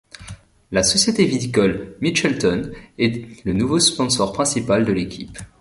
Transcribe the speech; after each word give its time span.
La 0.71 0.81
société 0.81 1.25
viticole 1.25 1.95
Mitchelton 2.01 2.71
est 2.97 3.45
le 3.45 3.53
nouveau 3.53 3.79
sponsor 3.79 4.33
principal 4.33 4.83
de 4.83 4.93
l'équipe. 4.93 5.37